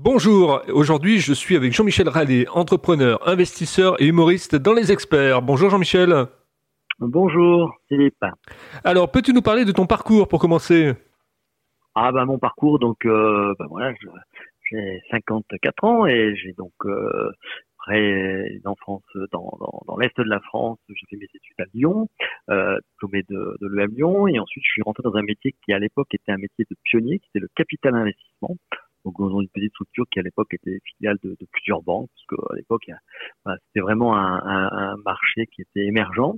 [0.00, 5.42] Bonjour, aujourd'hui je suis avec Jean-Michel Rallet, entrepreneur, investisseur et humoriste dans les experts.
[5.42, 6.26] Bonjour Jean-Michel.
[7.00, 8.24] Bonjour Philippe.
[8.84, 10.92] Alors peux-tu nous parler de ton parcours pour commencer?
[11.96, 13.92] Ah bah mon parcours, donc euh, bah, voilà,
[14.70, 17.32] j'ai 54 ans et j'ai donc euh,
[17.88, 19.02] une enfance
[19.32, 19.58] dans,
[19.88, 20.78] dans, l'est de la France.
[20.88, 22.08] J'ai fait mes études à Lyon,
[22.50, 25.72] euh, diplômé de, de l'EM Lyon et ensuite je suis rentré dans un métier qui
[25.72, 28.56] à l'époque était un métier de pionnier, qui était le capital investissement
[29.04, 32.56] donc dans une petite structure qui à l'époque était filiale de, plusieurs banques, parce qu'à
[32.56, 32.86] l'époque
[33.66, 36.34] c'était vraiment un, un, un, marché qui était émergent.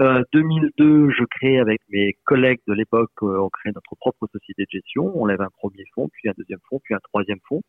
[0.00, 4.64] Euh, 2002, je crée avec mes collègues de l'époque, euh, on crée notre propre société
[4.64, 5.12] de gestion.
[5.14, 7.62] On lève un premier fonds, puis un deuxième fonds, puis un troisième fonds,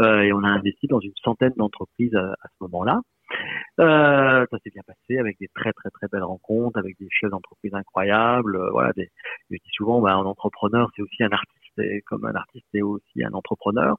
[0.00, 3.00] euh, et on a investi dans une centaine d'entreprises à, à, ce moment-là.
[3.80, 7.30] Euh, ça s'est bien passé avec des très très très belles rencontres, avec des chefs
[7.30, 8.56] d'entreprise incroyables.
[8.56, 9.10] Euh, voilà, des,
[9.50, 11.57] je dis souvent, bah, un entrepreneur, c'est aussi un artiste
[12.06, 13.96] comme un artiste et aussi un entrepreneur.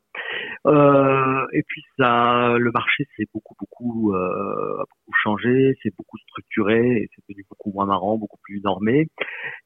[0.67, 6.97] Euh, et puis ça, le marché s'est beaucoup beaucoup euh, beaucoup changé, c'est beaucoup structuré,
[6.97, 9.09] et c'est devenu beaucoup moins marrant, beaucoup plus normé.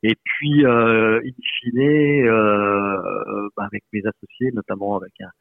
[0.04, 5.32] Et puis euh, in fine, euh, bah, avec mes associés, notamment avec un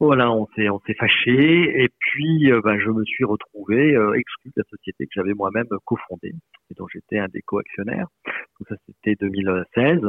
[0.00, 4.12] voilà, on s'est on s'est fâché et puis euh, bah, je me suis retrouvé euh,
[4.14, 6.34] exclu de la société que j'avais moi-même cofondée
[6.70, 8.06] et dont j'étais un des co-actionnaires.
[8.24, 10.00] Donc ça c'était 2016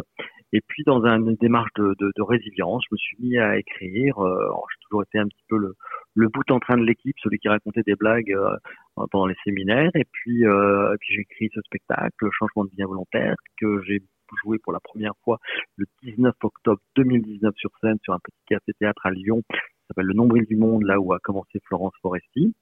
[0.52, 4.18] et puis dans une démarche de, de, de, résilience, je me suis mis à écrire.
[4.20, 5.76] Euh, j'ai toujours été un petit peu le,
[6.16, 8.56] le bout en train de l'équipe, celui qui racontait des blagues euh,
[9.12, 9.92] pendant les séminaires.
[9.94, 14.02] Et puis, euh, puis j'ai écrit ce spectacle, le Changement de vie involontaire, que j'ai
[14.44, 15.38] joué pour la première fois
[15.78, 19.44] le 19 octobre 2019 sur scène sur un petit café théâtre à Lyon
[19.90, 22.54] s'appelle Le Nombril du Monde, là où a commencé Florence Foresti.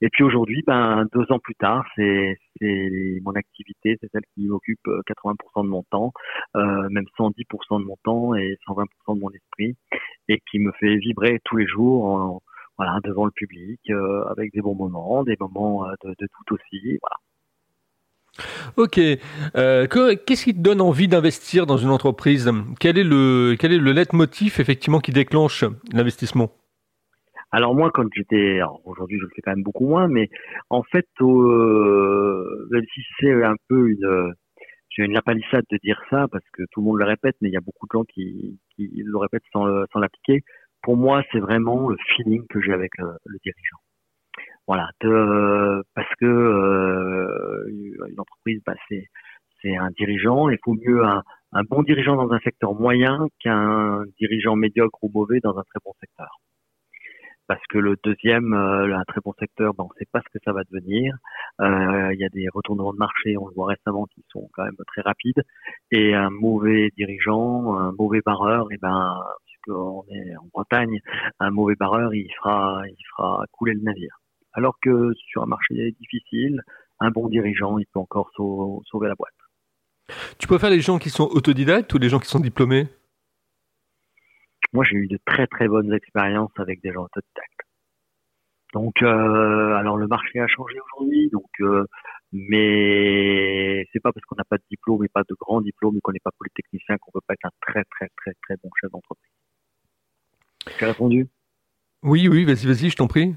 [0.00, 4.86] Et puis aujourd'hui, ben, deux ans plus tard, c'est mon activité, c'est celle qui m'occupe
[4.86, 6.12] 80% euh, de mon temps,
[6.56, 9.76] euh, même 110% de mon temps et 120% de mon esprit,
[10.28, 12.40] et qui me fait vibrer tous les jours
[12.76, 16.98] voilà, devant le public, euh, avec des bons moments, des moments de, de tout aussi.
[17.00, 17.16] Voilà.
[18.76, 18.96] Ok.
[20.26, 22.52] Qu'est-ce qui te donne envie d'investir dans une entreprise?
[22.78, 26.50] Quel est le quel est le leitmotiv effectivement qui déclenche l'investissement?
[27.56, 30.28] Alors moi, quand j'étais, aujourd'hui je le fais quand même beaucoup moins, mais
[30.68, 34.34] en fait, euh, même si c'est un peu une,
[34.90, 37.54] j'ai une lapalissade de dire ça parce que tout le monde le répète, mais il
[37.54, 40.42] y a beaucoup de gens qui, le répètent sans, sans l'appliquer.
[40.82, 43.78] Pour moi, c'est vraiment le feeling que j'ai avec le, dirigeant.
[44.66, 48.74] Voilà, de, parce que euh, une entreprise, bah,
[49.62, 50.50] c'est un dirigeant.
[50.50, 55.40] Il faut mieux un bon dirigeant dans un secteur moyen qu'un dirigeant médiocre ou mauvais
[55.40, 56.28] dans un très bon secteur
[57.46, 60.38] parce que le deuxième, euh, un très bon secteur, ben, on ne sait pas ce
[60.38, 61.14] que ça va devenir.
[61.60, 64.64] Euh, il y a des retournements de marché, on le voit récemment, qui sont quand
[64.64, 65.42] même très rapides.
[65.90, 70.98] Et un mauvais dirigeant, un mauvais barreur, et eh ben, puisqu'on est en Bretagne,
[71.40, 74.18] un mauvais barreur, il fera, il fera couler le navire.
[74.52, 76.62] Alors que sur un marché difficile,
[77.00, 79.34] un bon dirigeant, il peut encore sauver la boîte.
[80.38, 82.88] Tu préfères les gens qui sont autodidactes ou les gens qui sont diplômés?
[84.76, 87.62] Moi, j'ai eu de très très bonnes expériences avec des gens autodidactes.
[88.74, 91.86] Donc, euh, alors le marché a changé aujourd'hui, donc, euh,
[92.30, 96.00] mais c'est pas parce qu'on n'a pas de diplôme et pas de grand diplôme et
[96.02, 98.90] qu'on n'est pas polytechnicien qu'on peut pas être un très très très très bon chef
[98.90, 99.32] d'entreprise.
[100.78, 101.26] J'ai répondu?
[102.02, 103.34] Oui, oui, vas-y, vas-y, je t'en prie.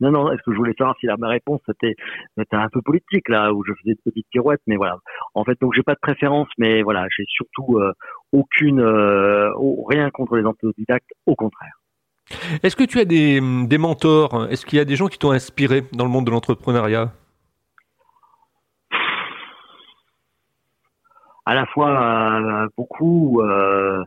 [0.00, 1.94] Non, non, est-ce que je voulais savoir si la, ma réponse c'était,
[2.52, 4.96] un peu politique là, où je faisais de petites pirouettes, mais voilà.
[5.34, 7.92] En fait, donc j'ai pas de préférence, mais voilà, j'ai surtout euh,
[8.32, 9.50] aucune, euh,
[9.88, 11.80] rien contre les autodidactes, au contraire.
[12.62, 14.46] Est-ce que tu as des, des mentors?
[14.50, 17.12] Est-ce qu'il y a des gens qui t'ont inspiré dans le monde de l'entrepreneuriat?
[21.46, 23.40] À la fois euh, beaucoup.
[23.42, 24.04] Euh,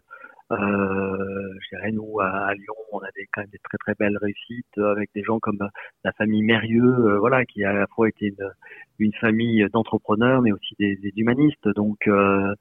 [0.59, 4.77] je dirais, nous, à, Lyon, on a des, quand même des très très belles réussites
[4.77, 5.69] avec des gens comme
[6.03, 8.51] la famille Mérieux, euh, voilà, qui a à la fois été une,
[8.99, 11.67] une famille d'entrepreneurs, mais aussi des, des humanistes.
[11.75, 12.53] Donc, euh,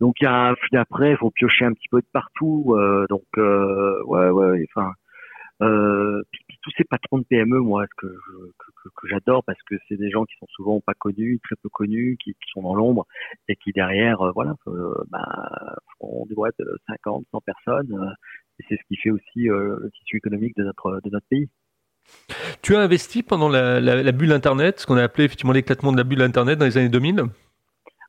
[0.00, 2.74] donc il y a, après, il faut piocher un petit peu de partout.
[2.76, 4.92] Euh, donc, euh, ouais, ouais, enfin,
[5.62, 6.22] euh,
[6.62, 8.14] tous ces patrons de PME, moi, ce que,
[8.96, 12.16] que, j'adore, parce que c'est des gens qui sont souvent pas connus, très peu connus,
[12.22, 13.06] qui, sont dans l'ombre
[13.48, 17.92] et qui derrière, euh, voilà, euh, bah, boîtes de 50, 100 personnes.
[17.92, 18.10] Euh,
[18.58, 21.48] et c'est ce qui fait aussi euh, le tissu économique de notre de notre pays.
[22.62, 25.92] Tu as investi pendant la, la, la bulle Internet, ce qu'on a appelé effectivement l'éclatement
[25.92, 27.24] de la bulle Internet dans les années 2000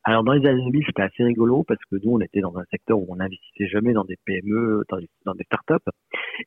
[0.04, 2.64] alors dans les années 2000, c'était assez rigolo parce que nous, on était dans un
[2.70, 4.84] secteur où on n'investissait jamais dans des PME,
[5.24, 5.90] dans des, startups.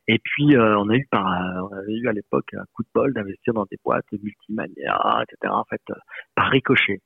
[0.08, 2.88] Et puis, euh, on a eu par, on avait eu à l'époque un coup de
[2.94, 5.52] bol d'investir dans des boîtes multimania, etc.
[5.54, 5.94] En fait, euh,
[6.34, 7.00] par ricochet.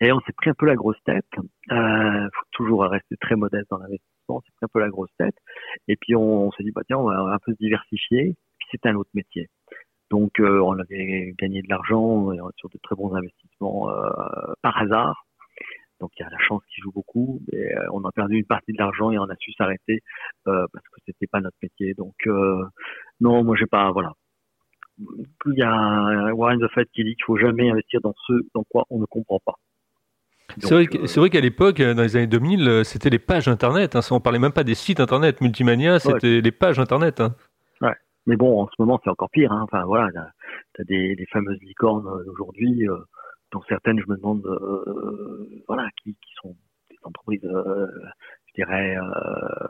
[0.00, 1.26] Et on s'est pris un peu la grosse tête.
[1.70, 4.36] Euh, faut toujours rester très modeste dans l'investissement.
[4.36, 5.36] On s'est pris un peu la grosse tête.
[5.88, 8.34] Et puis on, s'est dit bah tiens, on va un peu se diversifier.
[8.70, 9.48] c'était un autre métier.
[10.10, 13.88] Donc on avait gagné de l'argent sur de très bons investissements
[14.62, 15.24] par hasard.
[16.02, 18.72] Donc il y a la chance qui joue beaucoup, mais on a perdu une partie
[18.72, 20.02] de l'argent et on a su s'arrêter
[20.44, 21.94] parce que c'était pas notre métier.
[21.94, 22.14] Donc
[23.20, 24.12] non, moi j'ai pas voilà.
[24.98, 28.84] Il y a Warren Buffett qui dit qu'il faut jamais investir dans ce dans quoi
[28.90, 29.54] on ne comprend pas.
[30.58, 33.96] C'est vrai, qu'à l'époque, dans les années 2000, c'était les pages Internet.
[33.96, 34.00] Hein.
[34.10, 35.40] On parlait même pas des sites Internet.
[35.40, 37.20] Multimania, c'était les pages Internet.
[37.20, 37.34] Hein.
[37.80, 37.94] Ouais.
[38.26, 39.52] Mais bon, en ce moment, c'est encore pire.
[39.52, 39.62] Hein.
[39.64, 40.08] Enfin, voilà,
[40.74, 42.96] tu as des, des, fameuses licornes euh, d'aujourd'hui, euh,
[43.52, 46.56] dont certaines, je me demande, euh, voilà, qui, qui, sont
[46.90, 48.96] des entreprises, je dirais,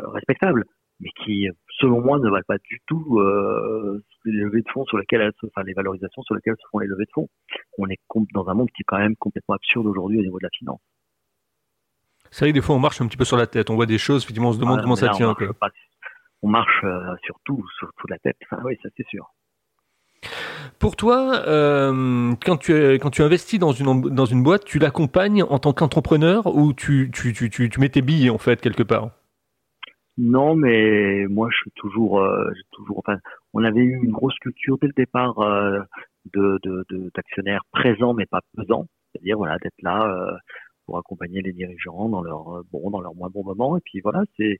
[0.06, 0.64] respectables
[1.02, 1.48] mais qui,
[1.80, 5.64] selon moi, ne valent pas du tout euh, les levées de fonds sur lesquelles, enfin
[5.64, 7.28] les valorisations sur lesquelles se font les levées de fonds.
[7.76, 7.98] On est
[8.32, 10.80] dans un monde qui est quand même complètement absurde aujourd'hui au niveau de la finance.
[12.30, 13.86] C'est vrai que des fois on marche un petit peu sur la tête, on voit
[13.86, 15.34] des choses, effectivement on se demande comment ça tient.
[16.44, 19.28] On marche, euh, sur tout, sur toute la tête, oui ça c'est sûr.
[20.78, 25.42] Pour toi, euh, quand, tu, quand tu investis dans une, dans une boîte, tu l'accompagnes
[25.42, 29.10] en tant qu'entrepreneur ou tu, tu, tu, tu, mets tes billes en fait quelque part?
[30.18, 32.98] Non, mais moi je suis toujours, euh, toujours.
[32.98, 33.18] Enfin,
[33.54, 35.80] on avait eu une grosse culture dès le départ euh,
[37.14, 40.36] d'actionnaires présents mais pas pesants, c'est-à-dire voilà d'être là euh,
[40.86, 43.78] pour accompagner les dirigeants dans leur bon, dans leur moins bon moment.
[43.78, 44.58] Et puis voilà, c'est,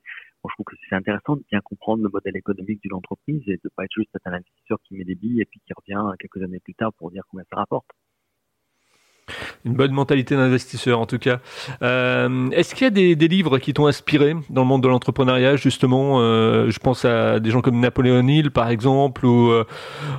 [0.51, 3.71] je trouve que c'est intéressant de bien comprendre le modèle économique d'une entreprise et de
[3.77, 6.61] pas être juste un investisseur qui met des billes et puis qui revient quelques années
[6.61, 7.87] plus tard pour dire combien ça rapporte.
[9.65, 11.39] Une bonne mentalité d'investisseur en tout cas.
[11.83, 15.55] Euh, est-ce qu'il y a des, livres qui t'ont inspiré dans le monde de l'entrepreneuriat
[15.55, 19.53] justement euh, Je pense à des gens comme Napoléon Hill par exemple ou,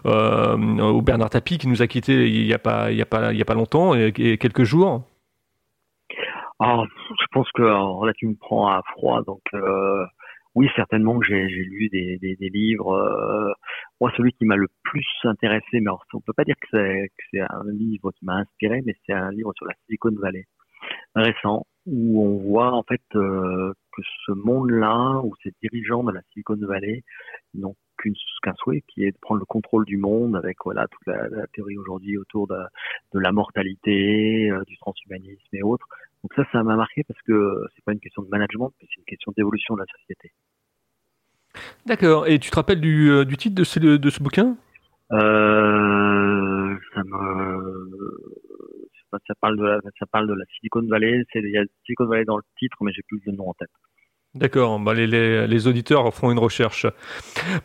[0.05, 3.45] euh, Bernard Tapie qui nous a quittés il n'y a pas il a pas a
[3.45, 5.03] pas longtemps et, quelques jours.
[6.59, 6.83] Ah,
[7.21, 9.41] je pense que là tu me prends à froid donc
[10.55, 12.93] oui, certainement que j'ai lu des, des, des livres.
[12.93, 13.51] Euh,
[13.99, 16.67] moi, celui qui m'a le plus intéressé, mais on peut pas dire que
[17.31, 20.45] c'est un livre qui m'a inspiré, mais c'est un livre sur la Silicon Valley
[21.15, 26.21] récent où on voit en fait euh, que ce monde-là, où ces dirigeants de la
[26.31, 27.03] Silicon Valley
[27.53, 27.75] n'ont
[28.41, 31.47] qu'un souhait, qui est de prendre le contrôle du monde avec voilà toute la, la
[31.47, 32.59] théorie aujourd'hui autour de,
[33.13, 35.87] de, la mortalité, euh, du transhumanisme et autres.
[36.23, 38.99] Donc ça, ça m'a marqué parce que c'est pas une question de management, mais c'est
[38.99, 40.31] une question d'évolution de la société.
[41.85, 42.27] D'accord.
[42.27, 44.57] Et tu te rappelles du, euh, du titre de ce, de ce bouquin?
[45.11, 47.83] Euh, ça me
[49.27, 51.23] ça parle de la, ça parle de la Silicon Valley.
[51.31, 53.53] C'est il y a Silicon Valley dans le titre, mais j'ai plus le nom en
[53.53, 53.69] tête.
[54.35, 56.87] D'accord, bah les, les, auditeurs feront une recherche.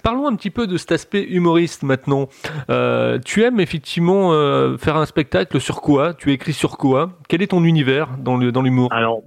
[0.04, 2.28] Parlons un petit peu de cet aspect humoriste maintenant.
[2.68, 6.12] Euh, tu aimes effectivement euh, faire un spectacle sur quoi?
[6.12, 7.12] Tu écris sur quoi?
[7.26, 8.92] Quel est ton univers dans le dans l'humour?
[8.92, 9.22] Alors,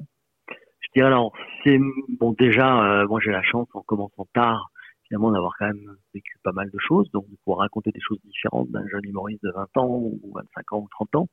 [0.81, 1.33] je dirais alors,
[1.63, 1.79] c'est
[2.19, 4.69] bon déjà, euh, moi j'ai la chance en commençant tard,
[5.07, 8.19] finalement d'avoir quand même vécu pas mal de choses, donc de pouvoir raconter des choses
[8.23, 11.27] différentes d'un jeune humoriste de 20 ans ou 25 ans ou 30 ans.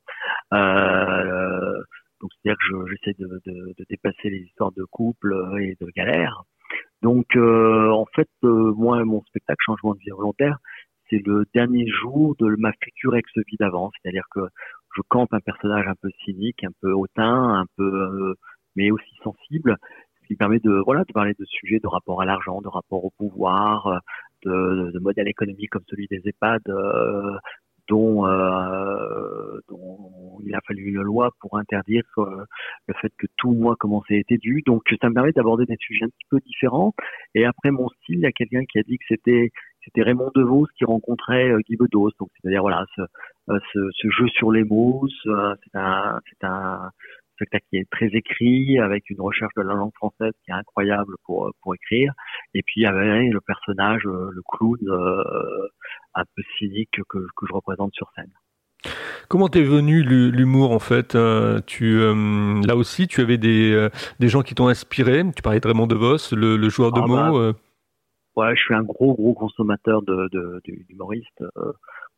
[0.53, 1.83] Euh,
[2.21, 5.87] donc c'est-à-dire que j'essaie de, de, de, dépasser les histoires de couple euh, et de
[5.95, 6.43] galère.
[7.01, 10.57] Donc euh, en fait, euh, moi, mon spectacle Changement de vie volontaire,
[11.09, 13.91] c'est le dernier jour de ma future ex-vie d'avant.
[14.01, 14.41] C'est-à-dire que
[14.95, 18.35] je campe un personnage un peu cynique, un peu hautain, un peu
[18.75, 19.77] mais aussi sensible,
[20.21, 23.03] ce qui permet de voilà de parler de sujets de rapport à l'argent, de rapport
[23.03, 24.01] au pouvoir,
[24.45, 26.61] de, de, modèles économiques comme celui des EHPAD,
[27.89, 29.59] dont, euh,
[30.45, 32.43] il a fallu une loi pour interdire euh,
[32.87, 34.61] le fait que tout mois commençait être dû.
[34.65, 36.93] Donc ça me permet d'aborder des sujets un petit peu différents.
[37.35, 39.51] Et après mon style, il y a quelqu'un qui a dit que c'était
[39.85, 42.11] c'était Raymond DeVos qui rencontrait euh, Guy Bedos.
[42.19, 43.01] Donc c'est-à-dire voilà ce,
[43.49, 46.91] euh, ce, jeu sur les mots, c'est un un
[47.35, 51.13] spectacle qui est très écrit, avec une recherche de la langue française qui est incroyable
[51.25, 52.11] pour, pour écrire.
[52.53, 54.77] Et puis, il y avait le personnage, le clown,
[56.15, 58.31] un peu cynique que, que je représente sur scène.
[59.27, 63.89] Comment t'es venu l'humour en fait euh, Tu euh, là aussi, tu avais des, euh,
[64.19, 65.23] des gens qui t'ont inspiré.
[65.35, 67.51] Tu parlais de Raymond DeVos, le, le joueur de ah mots.
[67.51, 67.59] Bah,
[68.55, 71.43] je suis un gros gros consommateur de d'humoristes.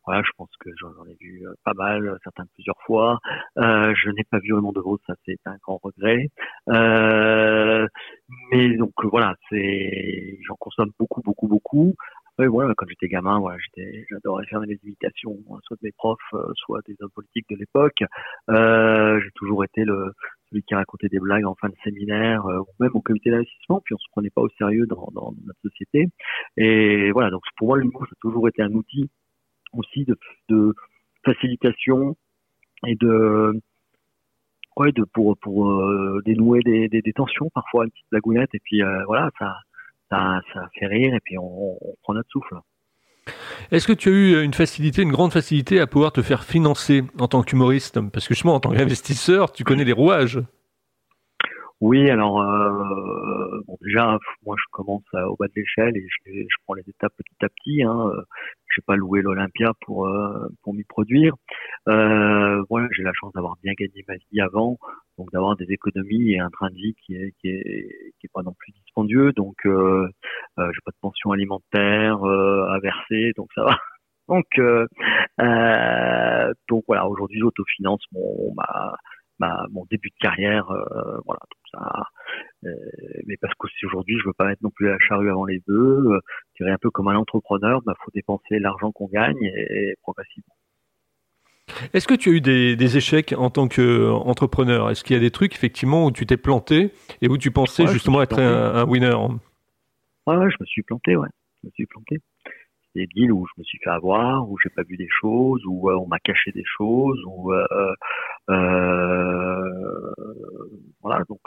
[0.06, 3.18] voilà, je pense que j'en ai vu pas mal, certains plusieurs fois.
[3.56, 6.28] je n'ai pas vu Raymond DeVos, ça c'est un grand regret.
[8.52, 11.94] mais donc voilà, j'en consomme beaucoup beaucoup beaucoup.
[12.38, 13.58] Oui, voilà, quand j'étais gamin, voilà,
[14.10, 18.02] j'adorais faire des imitations, soit de mes profs, euh, soit des hommes politiques de l'époque.
[18.50, 20.12] Euh, j'ai toujours été le
[20.52, 23.80] celui qui racontait des blagues en fin de séminaire, euh, ou même au comité d'investissement,
[23.84, 26.08] puis on se prenait pas au sérieux dans, notre société.
[26.56, 29.10] Et voilà, donc pour moi, l'humour, ça a toujours été un outil
[29.72, 30.74] aussi de,
[31.24, 32.16] facilitation
[32.86, 33.52] et de
[35.12, 39.54] pour pour euh, dénouer des, tensions, parfois une petite blagounette, et puis voilà, ça
[40.10, 42.54] ça, fait rire et puis on, prend notre souffle.
[43.70, 47.04] Est-ce que tu as eu une facilité, une grande facilité à pouvoir te faire financer
[47.18, 48.00] en tant qu'humoriste?
[48.10, 50.40] Parce que justement, en tant qu'investisseur, tu connais les rouages.
[51.82, 56.56] Oui, alors euh, bon, déjà, moi je commence au bas de l'échelle et je, je,
[56.64, 57.82] prends les étapes petit à petit.
[57.82, 58.08] Hein.
[58.68, 61.34] Je n'ai pas loué l'Olympia pour euh, pour m'y produire.
[61.88, 64.78] Euh, voilà, j'ai la chance d'avoir bien gagné ma vie avant,
[65.18, 68.32] donc d'avoir des économies et un train de vie qui est qui est qui est
[68.32, 69.32] pas non plus dispendieux.
[69.32, 70.08] Donc euh,
[70.60, 73.76] euh j'ai pas de pension alimentaire euh, à verser, donc ça va.
[74.28, 74.86] Donc euh,
[76.68, 78.94] donc voilà, aujourd'hui j'autofinance mon ma
[79.70, 82.04] mon début de carrière, euh, voilà, tout ça.
[82.64, 82.70] Euh,
[83.26, 85.60] mais parce que si aujourd'hui je veux pas mettre non plus la charrue avant les
[85.66, 86.20] bœufs, euh,
[86.54, 90.54] je dirais un peu comme un entrepreneur, bah faut dépenser l'argent qu'on gagne et, progressivement.
[91.94, 95.30] Est-ce que tu as eu des, échecs en tant qu'entrepreneur Est-ce qu'il y a des
[95.30, 99.14] trucs effectivement où tu t'es planté et où tu pensais justement être un, winner?
[100.26, 101.28] Ouais, je me suis planté, ouais.
[101.62, 102.18] Je me suis planté
[102.94, 105.90] des deals où je me suis fait avoir, où j'ai pas vu des choses, où
[105.90, 107.94] euh, on m'a caché des choses, où euh,
[108.50, 110.14] euh,
[111.02, 111.40] voilà donc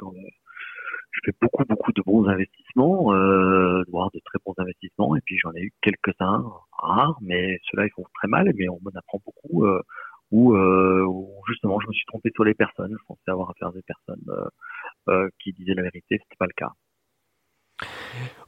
[1.11, 5.37] je fais beaucoup beaucoup de bons investissements, euh, voire de très bons investissements, et puis
[5.37, 9.19] j'en ai eu quelques-uns rares, mais ceux-là ils font très mal, mais on m'en apprend
[9.25, 9.65] beaucoup.
[9.65, 9.81] Euh,
[10.31, 13.71] où, où, justement je me suis trompé sur les personnes, je pensais avoir affaire à
[13.71, 16.71] des personnes qui disaient la vérité, c'était pas le cas.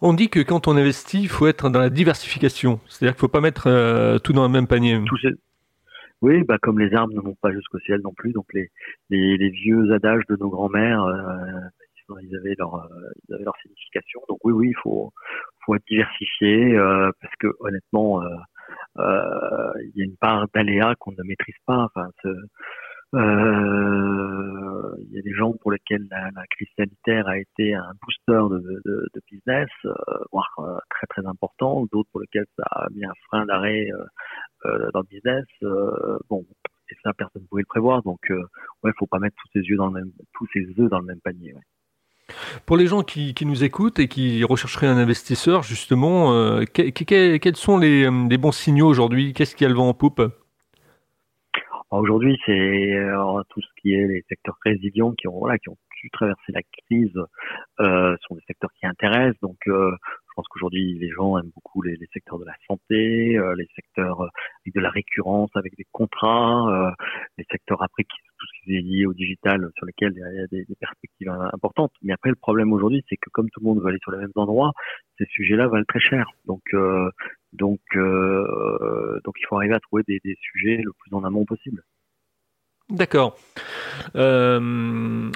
[0.01, 2.79] On dit que quand on investit, il faut être dans la diversification.
[2.88, 5.00] C'est-à-dire qu'il ne faut pas mettre euh, tout dans le même panier.
[6.22, 8.31] Oui, bah comme les arbres ne montent pas jusqu'au ciel non plus.
[8.31, 8.69] Donc les,
[9.10, 12.88] vieux adages de nos grands-mères, euh, ils, avaient leur, euh,
[13.27, 14.22] ils avaient leur signification.
[14.27, 15.12] Donc oui, oui, il faut,
[15.75, 16.77] être diversifié
[17.19, 18.22] parce que honnêtement,
[18.98, 21.89] il y a une part d'aléas qu'on ne maîtrise pas.
[23.16, 28.56] Euh, il y a des gens pour lesquels la, crise sanitaire a été un booster
[28.56, 29.94] de, business, euh,
[30.32, 31.88] voire euh, très très important.
[31.92, 33.90] D'autres pour lesquels ça a mis un frein d'arrêt
[34.64, 35.46] dans le business.
[36.30, 36.46] bon,
[36.90, 38.04] et ça personne ne pouvait le prévoir.
[38.04, 38.20] Donc
[38.84, 40.12] ouais, faut pas mettre tous ses yeux dans le même,
[40.80, 41.56] œufs dans le même panier.
[42.66, 48.10] Pour les gens qui, nous écoutent et qui rechercheraient un investisseur, justement, quels sont les,
[48.30, 49.34] les bons signaux aujourd'hui?
[49.34, 50.22] Qu'est-ce qui a le vent en poupe?
[51.89, 55.77] Aujourd'hui, c'est euh, tout ce qui est les secteurs résilients qui ont voilà qui ont
[56.01, 57.17] pu traverser la crise
[57.79, 59.39] euh, sont des secteurs qui intéressent.
[59.41, 59.91] Donc, euh,
[60.27, 63.67] je pense qu'aujourd'hui, les gens aiment beaucoup les, les, secteurs de la santé, euh, les
[63.75, 66.94] secteurs avec de la récurrence, avec des contrats,
[67.38, 70.39] les secteurs après qui tout ce qui est lié au digital sur lesquels il y
[70.39, 71.91] a des, des perspectives importantes.
[72.03, 74.20] Mais après, le problème aujourd'hui, c'est que comme tout le monde veut aller sur les
[74.20, 74.74] mêmes endroits,
[75.17, 76.29] ces sujets-là valent très cher.
[76.46, 76.62] Donc,
[77.54, 81.84] donc, euh, donc il faut arriver à trouver des, sujets le plus en amont possible.
[82.89, 83.36] D'accord.
[84.16, 84.60] Euh,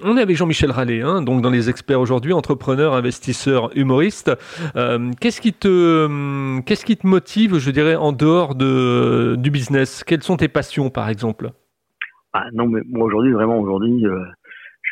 [0.04, 4.32] on est avec Jean-Michel Rallet, hein, donc dans les experts aujourd'hui, entrepreneur, investisseur, humoriste.
[4.78, 10.06] Euh, qu'est-ce qui te, qu'est-ce qui te motive, je dirais, en dehors de du business?
[10.06, 11.52] Quelles sont tes passions, par exemple?
[12.32, 14.06] Ah, Non, mais moi aujourd'hui, vraiment aujourd'hui,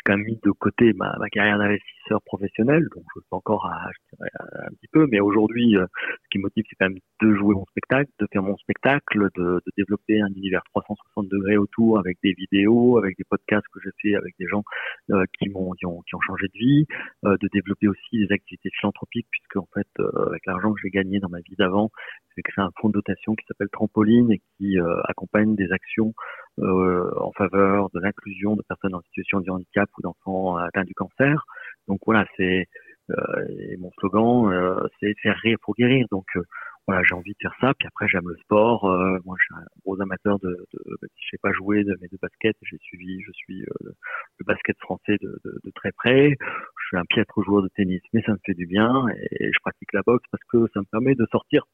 [0.04, 3.88] quand même mis de côté ma, ma carrière d'investisseur professionnel, donc je fais encore à,
[4.20, 5.86] un petit peu, mais aujourd'hui, euh,
[6.30, 9.72] qui motive, c'est quand même de jouer mon spectacle, de faire mon spectacle, de, de,
[9.76, 14.14] développer un univers 360 degrés autour avec des vidéos, avec des podcasts que je fais
[14.14, 14.62] avec des gens
[15.10, 16.86] euh, qui m'ont qui ont, qui ont changé de vie,
[17.24, 19.88] euh, de développer aussi des activités philanthropiques, puisque en fait,
[20.26, 21.90] avec l'argent que j'ai gagné dans ma vie d'avant,
[22.36, 26.14] j'ai créé un fonds de dotation qui s'appelle Trampoline et qui accompagne des actions
[26.58, 31.44] en faveur de l'inclusion de personnes en situation de handicap ou d'enfants atteints du cancer.
[31.88, 32.68] Donc voilà, c'est
[33.10, 36.06] euh, mon slogan, euh, c'est faire rire pour guérir.
[36.10, 36.42] Donc euh,
[36.86, 37.72] voilà, j'ai envie de faire ça.
[37.78, 38.84] Puis après, j'aime le sport.
[39.24, 42.18] moi, je suis un gros amateur de, de je sais pas jouer, de, mais de
[42.20, 42.56] basket.
[42.62, 45.40] J'ai suivi, je suis le basket français de,
[45.74, 46.30] très près.
[46.30, 49.06] Je suis un piètre joueur de tennis, mais ça me fait du bien.
[49.30, 51.64] Et, je pratique la boxe parce que ça me permet de sortir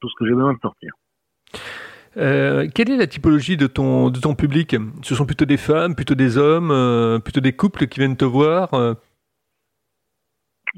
[0.00, 0.92] tout ce que j'ai besoin de sortir.
[2.14, 4.74] quelle est la typologie de ton, public?
[5.02, 8.70] Ce sont plutôt des femmes, plutôt des hommes, plutôt des couples qui viennent te voir
[8.72, 8.96] bah,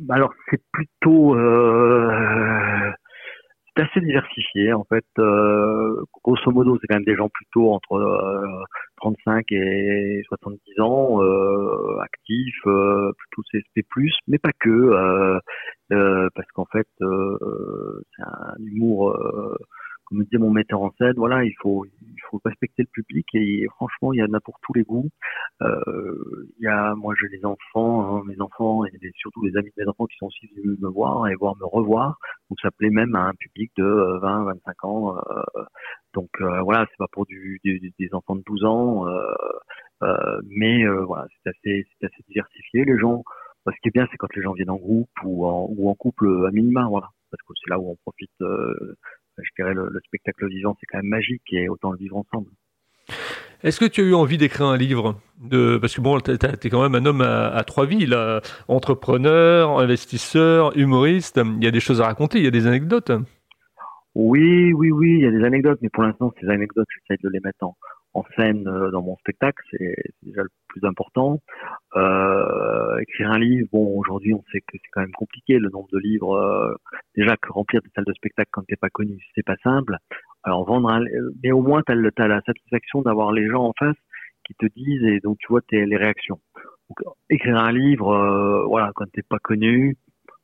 [0.08, 2.90] alors c'est plutôt euh,
[3.76, 5.04] c'est assez diversifié en fait.
[5.18, 8.64] Euh, grosso modo, c'est quand même des gens plutôt entre euh,
[8.96, 13.82] 35 et 70 ans, euh, actifs, euh, plutôt CSP+,
[14.28, 15.38] mais pas que, euh,
[16.34, 19.16] parce qu'en fait, c'est un humour
[20.10, 21.86] comme me disait mon metteur en scène, voilà, il faut,
[22.30, 25.08] faut respecter le public et, franchement, il y en a pour tous les goûts.
[25.62, 29.70] Euh, il y a, moi, j'ai des enfants, hein, mes enfants et surtout les amis
[29.76, 32.18] de mes enfants qui sont aussi venus me voir et voir me revoir.
[32.48, 33.84] Donc, ça plaît même à un public de
[34.20, 35.16] 20, euh, 25 ans.
[35.16, 35.62] Euh,
[36.14, 39.06] donc, euh, voilà, c'est pas pour du, des enfants de 12 ans,
[40.46, 42.84] mais voilà, c'est assez, c'est assez diversifié.
[42.84, 43.22] Les gens,
[43.66, 45.94] ce qui est bien, c'est quand les gens viennent en groupe ou en, ou en
[45.94, 48.30] couple à minima, voilà, parce que c'est là où on profite
[49.42, 52.50] je dirais le, spectacle vivant, c'est quand même magique et autant le vivre ensemble.
[53.62, 55.76] Est-ce que tu as eu envie d'écrire un livre de...
[55.78, 58.40] Parce que bon, tu es quand même un homme à, trois vies, là.
[58.68, 61.38] entrepreneur, investisseur, humoriste.
[61.58, 63.12] Il y a des choses à raconter, il y a des anecdotes.
[64.14, 67.28] Oui, oui, oui, il y a des anecdotes, mais pour l'instant, ces anecdotes, j'essaie de
[67.28, 67.76] les mettre en,
[68.14, 71.40] en scène euh, dans mon spectacle, c'est déjà le plus important.
[71.96, 75.88] Euh, écrire un livre, bon, aujourd'hui, on sait que c'est quand même compliqué, le nombre
[75.92, 76.34] de livres.
[76.34, 76.74] Euh,
[77.16, 79.96] déjà que remplir des salles de spectacle quand t'es pas connu, c'est pas simple.
[80.42, 81.04] Alors vendre, un,
[81.42, 83.96] mais au moins t'as as la satisfaction d'avoir les gens en face
[84.46, 86.40] qui te disent et donc tu vois tes, les réactions.
[87.28, 89.96] Écrire un livre, euh, voilà, quand t'es pas connu,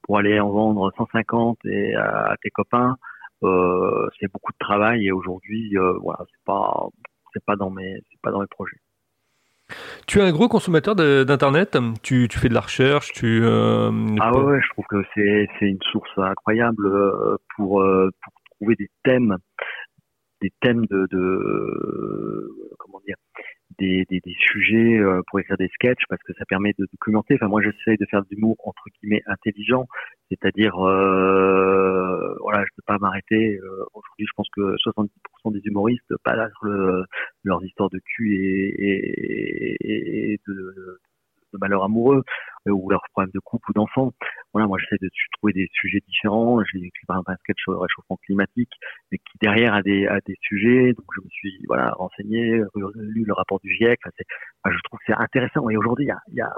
[0.02, 2.96] pour aller en vendre 150 et à, tes copains,
[3.42, 6.88] euh, c'est beaucoup de travail et aujourd'hui, euh, voilà, c'est pas
[7.36, 8.78] c'est pas dans mes c'est pas dans mes projets.
[10.06, 11.76] Tu es un gros consommateur d'internet.
[12.02, 13.12] Tu, tu, fais de la recherche.
[13.12, 13.90] Tu euh,
[14.20, 18.76] ah ouais, je trouve que c'est c'est une source incroyable euh, pour euh, pour trouver
[18.76, 19.36] des thèmes
[20.40, 23.16] des thèmes de, de comment dire
[23.78, 27.34] des, des, des sujets euh, pour écrire des sketchs parce que ça permet de documenter.
[27.34, 29.86] Enfin, moi, j'essaie de faire de l'humour entre guillemets intelligent,
[30.30, 33.58] c'est-à-dire, euh, voilà, je peux pas m'arrêter.
[33.58, 37.04] Euh, aujourd'hui, je pense que 70% des humoristes passent le,
[37.44, 41.00] leurs histoires de cul et, et, et de,
[41.52, 42.22] de malheur amoureux
[42.66, 44.12] euh, ou leurs problèmes de couple ou d'enfants.
[44.56, 46.64] Voilà, moi j'essaie de trouver des sujets différents.
[46.72, 48.72] J'ai écrit par exemple un sketch sur le réchauffement climatique,
[49.12, 50.94] mais qui derrière a des, a des sujets.
[50.94, 52.62] Donc je me suis voilà renseigné,
[52.94, 54.00] lu le rapport du GIEC.
[54.06, 55.68] Enfin, je trouve que c'est intéressant.
[55.68, 56.50] Et aujourd'hui, il y a, il y a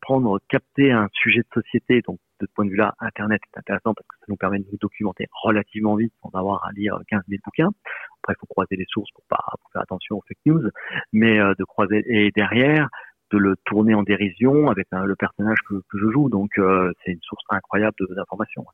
[0.00, 2.02] prendre, capter un sujet de société.
[2.04, 4.64] Donc de ce point de vue-là, Internet est intéressant parce que ça nous permet de
[4.64, 7.70] nous documenter relativement vite sans avoir à lire 15 000 bouquins.
[8.24, 10.68] Après, il faut croiser les sources pour pas pour faire attention aux fake news,
[11.12, 12.88] mais euh, de croiser et derrière
[13.30, 16.28] de le tourner en dérision avec le personnage que, je joue.
[16.28, 18.64] Donc euh, c'est une source incroyable d'informations.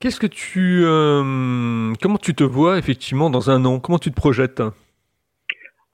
[0.00, 3.80] Qu'est-ce que tu, euh, comment tu te vois effectivement dans un an?
[3.80, 4.62] Comment tu te projettes?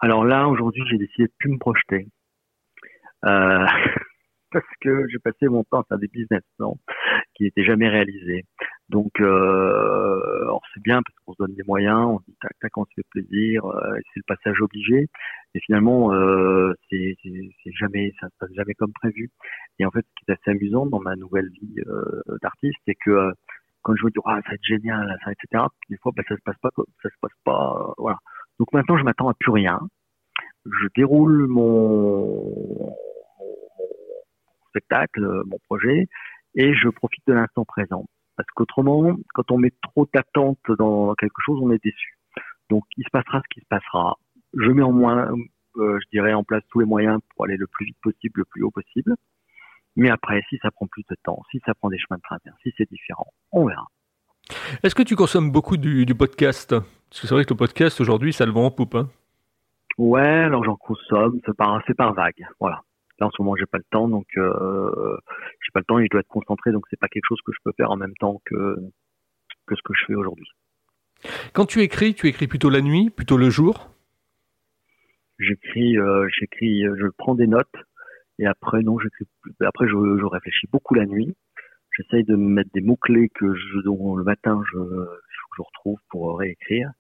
[0.00, 2.08] Alors là, aujourd'hui, j'ai décidé de plus me projeter.
[3.24, 3.66] Euh,
[4.52, 6.78] parce que j'ai passé mon temps à faire des business plans
[7.34, 8.44] qui n'étaient jamais réalisés.
[8.88, 10.20] Donc, euh,
[10.74, 12.90] c'est bien parce qu'on se donne des moyens, on se dit tac tac, on se
[12.96, 15.08] fait plaisir, euh, c'est le passage obligé.
[15.54, 17.16] Et finalement, euh, c'est
[17.78, 19.30] jamais, ça se passe jamais comme prévu.
[19.78, 22.94] Et en fait, ce qui est assez amusant dans ma nouvelle vie euh, d'artiste, c'est
[22.94, 23.32] que euh,
[23.82, 25.64] quand je me dis ah ça va être génial, ça, etc.
[25.88, 26.70] Des fois, bah, ça se passe pas,
[27.02, 28.18] ça se passe pas, euh, voilà.
[28.58, 29.80] Donc maintenant, je m'attends à plus rien.
[30.66, 32.94] Je déroule mon
[34.70, 36.09] spectacle, euh, mon projet,
[36.54, 38.06] et je profite de l'instant présent.
[38.37, 42.16] Parce qu'autrement, quand on met trop d'attente dans quelque chose, on est déçu.
[42.70, 44.16] Donc, il se passera ce qui se passera.
[44.54, 45.30] Je mets en moins,
[45.76, 48.44] euh, je dirais, en place tous les moyens pour aller le plus vite possible, le
[48.44, 49.14] plus haut possible.
[49.96, 52.56] Mais après, si ça prend plus de temps, si ça prend des chemins de traverse,
[52.62, 53.87] si c'est différent, on verra.
[54.83, 56.70] Est-ce que tu consommes beaucoup du, podcast?
[56.70, 58.94] Parce que c'est vrai que le podcast aujourd'hui, ça le vend en poupe.
[58.94, 59.09] Hein
[59.98, 62.46] ouais, alors j'en consomme, c'est par, par vague.
[62.59, 62.83] Voilà.
[63.20, 65.16] Là, en ce moment, j'ai pas le temps, donc euh,
[65.62, 67.52] j'ai pas le temps et je dois être concentré, donc c'est pas quelque chose que
[67.52, 68.76] je peux faire en même temps que
[69.66, 70.48] que ce que je fais aujourd'hui.
[71.52, 73.90] Quand tu écris, tu écris plutôt la nuit, plutôt le jour?
[75.38, 77.76] J'écris, euh, j'écris, je prends des notes
[78.38, 79.26] et après non, j'écris.
[79.61, 81.37] Après, je, je, réfléchis beaucoup la nuit.
[81.96, 86.38] J'essaye de mettre des mots clés que je, dont le matin je, je retrouve pour
[86.38, 86.90] réécrire.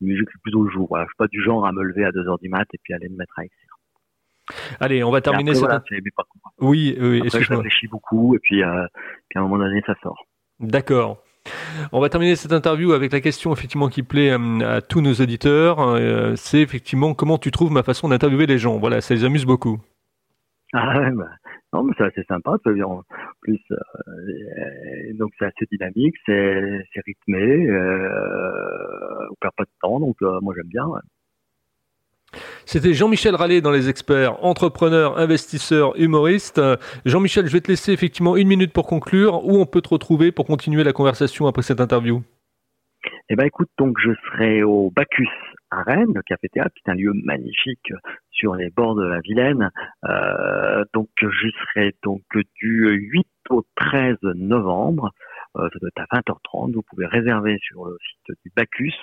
[0.00, 0.88] Mais j'écris plutôt le jour.
[0.88, 2.78] Voilà, je suis pas du genre à me lever à 2 heures du mat et
[2.82, 3.67] puis aller me mettre à écrire.
[4.80, 5.64] Allez, on va terminer cette.
[5.64, 5.82] Voilà,
[6.60, 7.22] oui, oui.
[7.26, 8.86] Après, je réfléchis beaucoup et puis, euh,
[9.28, 10.26] puis à un moment donné, ça sort.
[10.60, 11.22] D'accord.
[11.92, 15.14] On va terminer cette interview avec la question effectivement qui plaît euh, à, tous nos
[15.14, 15.80] auditeurs.
[15.80, 18.78] Euh, c'est effectivement comment tu trouves ma façon d'interviewer les gens?
[18.78, 19.78] Voilà, ça les amuse beaucoup.
[20.74, 21.30] Ah ouais, bah,
[21.72, 22.50] non, mais c'est assez sympa.
[22.50, 23.02] En
[23.40, 30.20] plus, euh, donc c'est assez dynamique, c'est rythmé, euh, on perd pas de temps, donc
[30.20, 30.84] moi j'aime bien.
[32.66, 36.60] C'était Jean-Michel Rallet dans Les Experts, entrepreneur, investisseur, humoriste.
[37.06, 39.44] Jean-Michel, je vais te laisser effectivement une minute pour conclure.
[39.44, 42.22] Où on peut te retrouver pour continuer la conversation après cette interview?
[43.30, 45.28] Eh ben, écoute, donc je serai au Bacchus
[45.70, 47.92] à Rennes, le café théâtre, qui est un lieu magnifique
[48.30, 49.70] sur les bords de la Vilaine.
[50.08, 52.22] Euh, donc je serai donc
[52.60, 55.10] du 8 au 13 novembre.
[55.56, 56.74] Euh, ça doit être à 20h30.
[56.74, 58.94] Vous pouvez réserver sur le site du Bacchus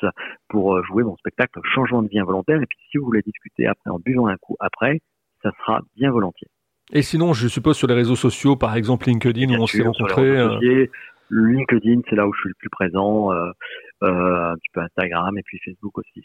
[0.48, 2.62] pour euh, jouer mon spectacle Changement de vie involontaire.
[2.62, 5.02] Et puis si vous voulez discuter après en buvant un coup après,
[5.44, 6.48] ça sera bien volontiers.
[6.92, 10.38] Et sinon, je suppose sur les réseaux sociaux, par exemple LinkedIn, où on s'est rencontrés.
[10.38, 10.88] Euh,
[11.32, 13.50] LinkedIn, c'est là où je suis le plus présent, euh,
[14.02, 16.24] un petit peu Instagram et puis Facebook aussi.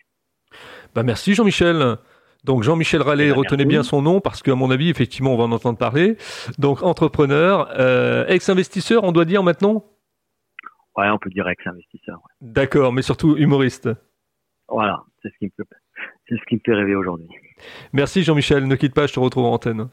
[0.94, 1.96] Bah merci Jean-Michel.
[2.44, 5.38] Donc Jean-Michel Rallet, eh ben, retenez bien son nom parce qu'à mon avis, effectivement, on
[5.38, 6.16] va en entendre parler.
[6.58, 7.70] Donc entrepreneur,
[8.28, 9.84] ex-investisseur, on doit dire maintenant?
[10.96, 12.20] Ouais, on peut dire ex-investisseur.
[12.40, 13.88] D'accord, mais surtout humoriste.
[14.68, 15.76] Voilà, c'est ce qui me fait,
[16.28, 17.28] c'est ce qui me fait rêver aujourd'hui.
[17.92, 19.88] Merci Jean-Michel, ne quitte pas, je te retrouve en antenne.